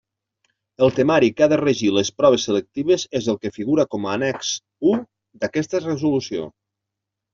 [0.85, 4.17] El temari que ha de regir les proves selectives és el que figura com a
[4.21, 4.55] annex
[4.93, 4.99] u
[5.45, 6.53] d'aquesta resolució.